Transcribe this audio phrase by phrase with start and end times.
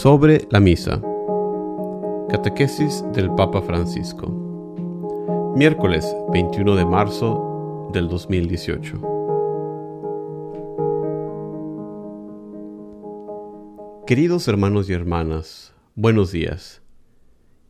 [0.00, 1.02] sobre la misa.
[2.30, 5.52] Catequesis del Papa Francisco.
[5.54, 8.96] Miércoles 21 de marzo del 2018.
[14.06, 16.80] Queridos hermanos y hermanas, buenos días.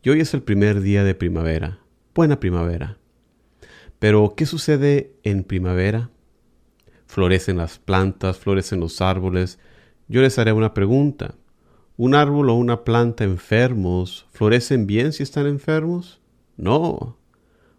[0.01, 1.79] Y hoy es el primer día de primavera.
[2.15, 2.97] Buena primavera.
[3.99, 6.11] Pero, ¿qué sucede en primavera?
[7.07, 9.59] Florecen las plantas, florecen los árboles,
[10.07, 11.35] yo les haré una pregunta.
[12.03, 16.19] ¿Un árbol o una planta enfermos florecen bien si están enfermos?
[16.57, 17.19] No.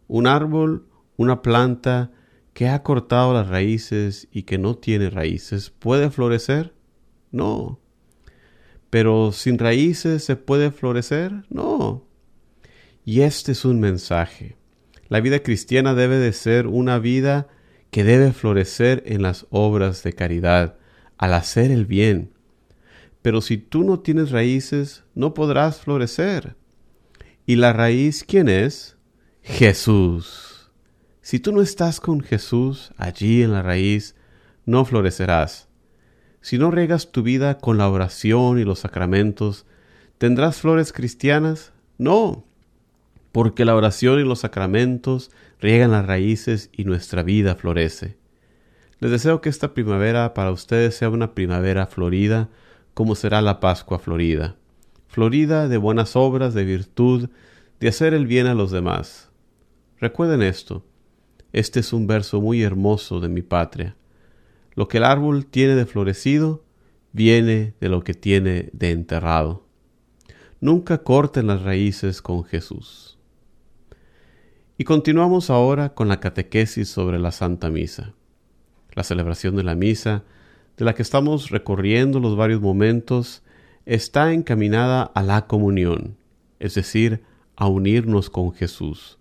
[0.06, 0.86] Un árbol,
[1.16, 2.12] una planta
[2.52, 6.72] que ha cortado las raíces y que no tiene raíces, ¿puede florecer?
[7.32, 7.80] No.
[8.90, 11.44] Pero sin raíces se puede florecer?
[11.50, 12.06] No.
[13.04, 14.54] Y este es un mensaje.
[15.08, 17.48] La vida cristiana debe de ser una vida
[17.90, 20.78] que debe florecer en las obras de caridad,
[21.18, 22.31] al hacer el bien.
[23.22, 26.56] Pero si tú no tienes raíces, no podrás florecer.
[27.46, 28.96] ¿Y la raíz quién es?
[29.42, 30.70] Jesús.
[31.20, 34.16] Si tú no estás con Jesús allí en la raíz,
[34.66, 35.68] no florecerás.
[36.40, 39.64] Si no regas tu vida con la oración y los sacramentos,
[40.18, 41.72] ¿tendrás flores cristianas?
[41.98, 42.44] No,
[43.30, 48.18] porque la oración y los sacramentos riegan las raíces y nuestra vida florece.
[48.98, 52.50] Les deseo que esta primavera para ustedes sea una primavera florida,
[52.94, 54.56] como será la Pascua florida.
[55.08, 57.28] Florida de buenas obras, de virtud,
[57.80, 59.30] de hacer el bien a los demás.
[59.98, 60.84] Recuerden esto.
[61.52, 63.96] Este es un verso muy hermoso de mi patria.
[64.74, 66.64] Lo que el árbol tiene de florecido,
[67.12, 69.66] viene de lo que tiene de enterrado.
[70.60, 73.18] Nunca corten las raíces con Jesús.
[74.78, 78.14] Y continuamos ahora con la catequesis sobre la Santa Misa
[78.94, 80.24] la celebración de la misa,
[80.76, 83.42] de la que estamos recorriendo los varios momentos,
[83.86, 86.16] está encaminada a la comunión,
[86.58, 87.22] es decir,
[87.56, 89.18] a unirnos con Jesús.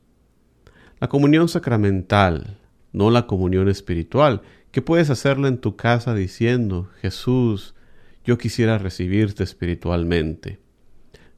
[0.99, 2.57] La comunión sacramental,
[2.93, 4.41] no la comunión espiritual,
[4.71, 7.75] que puedes hacerla en tu casa diciendo, Jesús,
[8.23, 10.59] yo quisiera recibirte espiritualmente.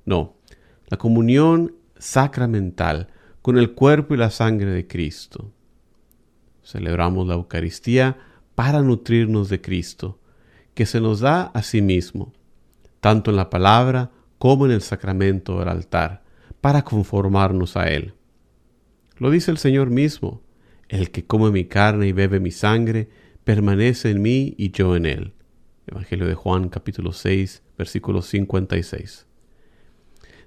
[0.05, 0.35] No,
[0.87, 3.07] la comunión sacramental
[3.41, 5.51] con el cuerpo y la sangre de Cristo.
[6.63, 8.17] Celebramos la Eucaristía
[8.55, 10.19] para nutrirnos de Cristo,
[10.73, 12.33] que se nos da a sí mismo,
[12.99, 16.23] tanto en la palabra como en el sacramento del altar,
[16.61, 18.13] para conformarnos a Él.
[19.17, 20.41] Lo dice el Señor mismo,
[20.89, 23.09] el que come mi carne y bebe mi sangre,
[23.43, 25.33] permanece en mí y yo en él.
[25.87, 29.25] Evangelio de Juan capítulo 6 versículo 56.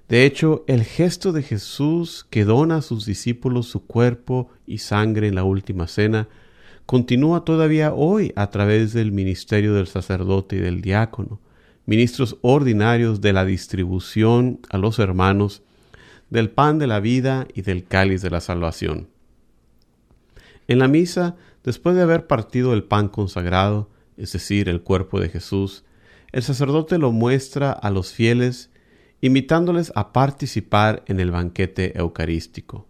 [0.07, 5.27] De hecho, el gesto de Jesús que dona a sus discípulos su cuerpo y sangre
[5.27, 6.29] en la última cena
[6.87, 11.41] continúa todavía hoy a través del ministerio del sacerdote y del diácono,
[11.85, 15.63] ministros ordinarios de la distribución a los hermanos
[16.29, 19.09] del pan de la vida y del cáliz de la salvación.
[20.69, 25.27] En la misa, después de haber partido el pan consagrado, es decir, el cuerpo de
[25.27, 25.83] Jesús,
[26.31, 28.69] el sacerdote lo muestra a los fieles
[29.19, 32.86] invitándoles a participar en el banquete eucarístico.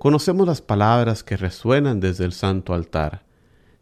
[0.00, 3.22] Conocemos las palabras que resuenan desde el santo altar.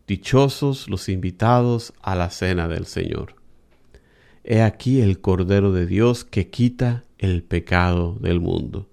[0.09, 3.37] Dichosos los invitados a la cena del Señor.
[4.43, 8.89] He aquí el Cordero de Dios que quita el pecado del mundo.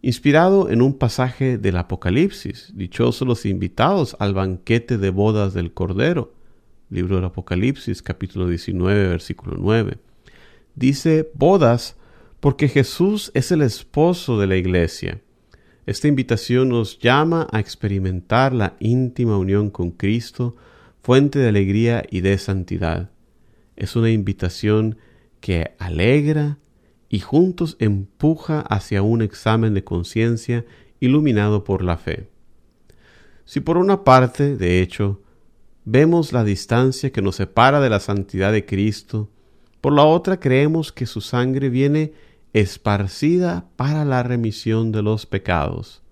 [0.00, 6.34] Inspirado en un pasaje del Apocalipsis, dichosos los invitados al banquete de bodas del Cordero,
[6.88, 9.98] libro del Apocalipsis capítulo 19 versículo 9
[10.76, 11.96] dice bodas
[12.38, 15.20] porque Jesús es el esposo de la iglesia.
[15.84, 20.54] Esta invitación nos llama a experimentar la íntima unión con Cristo,
[21.02, 23.10] fuente de alegría y de santidad.
[23.74, 24.98] Es una invitación
[25.40, 26.58] que alegra
[27.08, 30.64] y juntos empuja hacia un examen de conciencia
[31.00, 32.28] iluminado por la fe.
[33.44, 35.20] Si por una parte, de hecho,
[35.84, 39.30] vemos la distancia que nos separa de la santidad de Cristo,
[39.80, 42.12] por la otra creemos que su sangre viene
[42.52, 46.02] esparcida para la remisión de los pecados.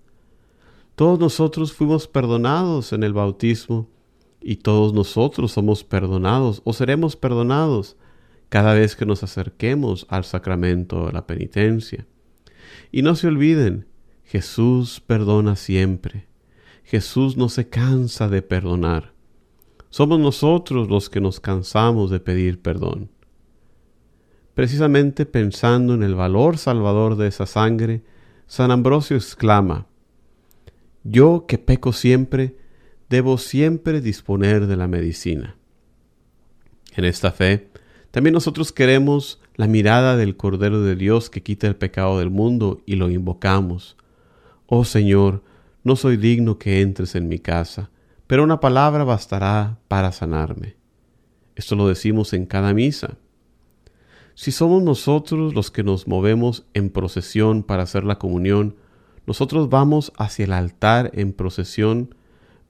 [0.95, 3.89] Todos nosotros fuimos perdonados en el bautismo
[4.41, 7.95] y todos nosotros somos perdonados o seremos perdonados
[8.49, 12.05] cada vez que nos acerquemos al sacramento de la penitencia.
[12.91, 13.87] Y no se olviden,
[14.25, 16.27] Jesús perdona siempre.
[16.83, 19.13] Jesús no se cansa de perdonar.
[19.89, 23.09] Somos nosotros los que nos cansamos de pedir perdón.
[24.61, 28.03] Precisamente pensando en el valor salvador de esa sangre,
[28.45, 29.87] San Ambrosio exclama,
[31.03, 32.57] Yo que peco siempre,
[33.09, 35.55] debo siempre disponer de la medicina.
[36.95, 37.71] En esta fe,
[38.11, 42.83] También nosotros queremos la mirada del Cordero de Dios que quita el pecado del mundo
[42.85, 43.97] y lo invocamos.
[44.67, 45.41] Oh Señor,
[45.83, 47.89] no soy digno que entres en mi casa,
[48.27, 50.75] pero una palabra bastará para sanarme.
[51.55, 53.17] Esto lo decimos en cada misa.
[54.35, 58.75] Si somos nosotros los que nos movemos en procesión para hacer la comunión,
[59.27, 62.15] nosotros vamos hacia el altar en procesión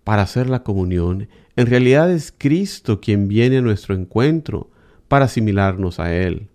[0.03, 1.29] para hacer la comunión.
[1.55, 4.69] En realidad es Cristo quien viene a nuestro encuentro
[5.07, 6.49] para asimilarnos a Él.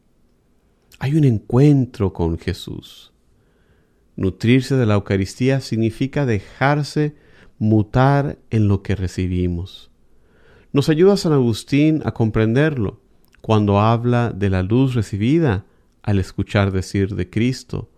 [0.99, 3.13] Hay un encuentro con Jesús.
[4.17, 7.15] Nutrirse de la Eucaristía significa dejarse
[7.59, 9.91] mutar en lo que recibimos.
[10.73, 13.01] Nos ayuda San Agustín a comprenderlo
[13.47, 15.67] cuando habla de la luz recibida
[16.03, 17.89] al escuchar decir de Cristo,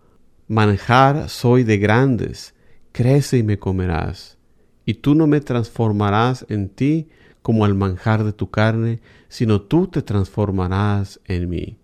[0.47, 2.53] manjar soy de grandes,
[2.91, 4.37] crece y me comerás,
[4.85, 7.09] y tú no me transformarás en ti
[7.41, 11.79] como al manjar de tu carne, sino tú te transformarás en mí.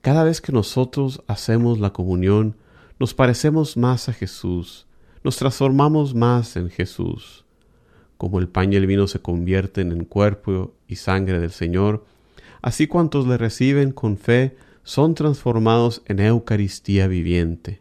[0.00, 2.56] Cada vez que nosotros hacemos la comunión,
[3.00, 4.86] nos parecemos más a Jesús,
[5.24, 7.44] nos transformamos más en Jesús.
[8.20, 12.04] Como el pan y el vino se convierten en cuerpo y sangre del Señor,
[12.60, 17.80] así cuantos le reciben con fe son transformados en Eucaristía viviente.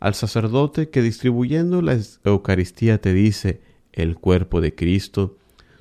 [0.00, 3.60] Al sacerdote que distribuyendo la Eucaristía te dice,
[3.92, 5.36] el cuerpo de Cristo,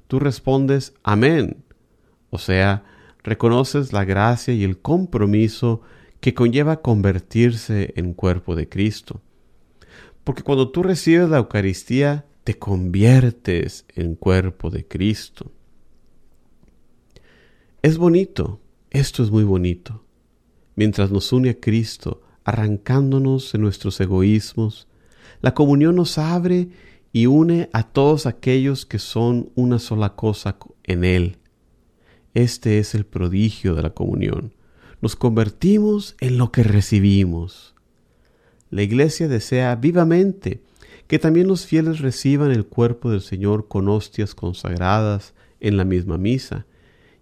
[0.06, 1.63] tú respondes amén.
[2.30, 2.83] O sea,
[3.24, 5.81] reconoces la gracia y el compromiso
[6.19, 9.19] que conlleva convertirse en cuerpo de Cristo.
[10.24, 15.51] Porque cuando tú recibes la Eucaristía, te conviertes en cuerpo de Cristo.
[17.81, 18.59] Es bonito,
[18.89, 20.03] esto es muy bonito.
[20.75, 24.88] Mientras nos une a Cristo, arrancándonos de nuestros egoísmos,
[25.41, 26.69] la comunión nos abre
[27.12, 31.38] y une a todos aquellos que son una sola cosa en Él.
[32.33, 34.53] Este es el prodigio de la comunión.
[35.01, 37.75] Nos convertimos en lo que recibimos.
[38.69, 40.62] La Iglesia desea vivamente
[41.10, 46.20] que también los fieles reciban el cuerpo del Señor con hostias consagradas en la misma
[46.20, 46.68] misa,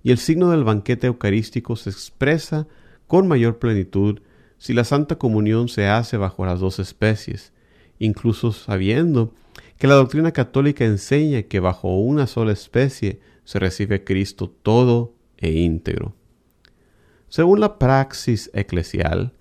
[0.04, 2.68] y el signo del banquete eucarístico se expresa
[3.08, 4.20] con mayor plenitud
[4.58, 7.54] si la Santa Comunión se hace bajo las dos especies,
[7.98, 9.34] incluso sabiendo
[9.78, 15.52] que la doctrina católica enseña que bajo una sola especie se recibe Cristo todo e
[15.52, 16.14] íntegro.
[17.30, 19.32] Según la praxis eclesial,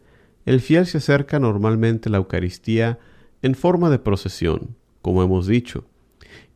[0.44, 3.00] el fiel se acerca normalmente a la Eucaristía
[3.42, 5.84] en forma de procesión, como hemos dicho,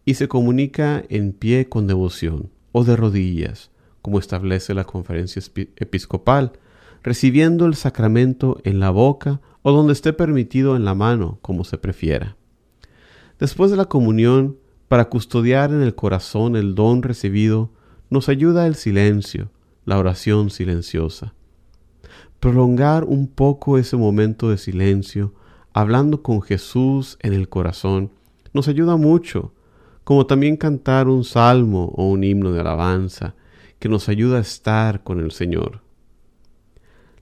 [0.04, 3.70] y se comunica en pie con devoción o de rodillas,
[4.02, 5.42] como establece la conferencia
[5.76, 6.52] episcopal,
[7.02, 11.78] recibiendo el sacramento en la boca o donde esté permitido en la mano, como se
[11.78, 12.36] prefiera.
[13.38, 17.70] Después de la comunión, para custodiar en el corazón el don recibido,
[18.10, 19.50] nos ayuda el silencio,
[19.84, 21.34] la oración silenciosa.
[22.40, 25.34] Prolongar un poco ese momento de silencio,
[25.72, 28.10] hablando con Jesús en el corazón,
[28.52, 29.52] nos ayuda mucho,
[30.04, 33.34] como también cantar un salmo o un himno de alabanza,
[33.78, 35.82] que nos ayuda a estar con el Señor.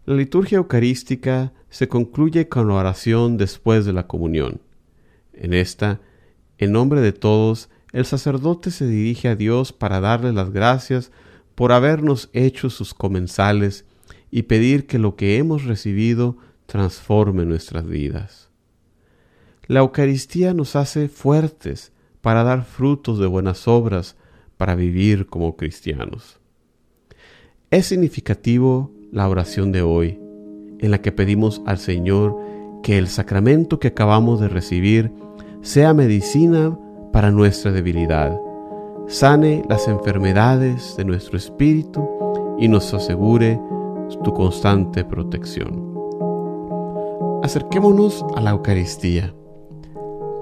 [0.05, 4.61] La liturgia eucarística se concluye con la oración después de la comunión.
[5.35, 6.01] En esta,
[6.57, 11.13] en nombre de todos, el sacerdote se dirige a Dios para darle las gracias
[11.55, 13.85] por habernos hecho sus comensales
[14.31, 16.37] y pedir que lo que hemos recibido
[16.69, 18.51] transforme nuestras vidas.
[19.69, 24.17] La Eucaristía nos hace fuertes para dar frutos de buenas obras,
[24.59, 26.39] para vivir como cristianos.
[27.71, 30.21] Es significativo la oración de hoy,
[30.79, 32.37] en la que pedimos al Señor
[32.83, 35.11] que el sacramento que acabamos de recibir
[35.63, 36.79] sea medicina
[37.15, 38.39] para nuestra debilidad,
[39.07, 42.07] sane las enfermedades de nuestro espíritu
[42.59, 43.59] y nos asegure
[44.23, 45.88] tu constante protección.
[47.43, 49.35] Acerquémonos a la Eucaristía.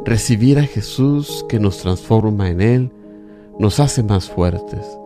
[0.04, 2.92] Recibir a Jesús que nos transforma en Él
[3.58, 4.98] nos hace más fuertes.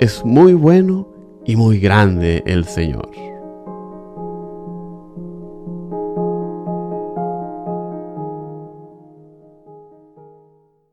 [0.00, 1.08] Es muy bueno
[1.44, 3.33] y muy grande el Señor.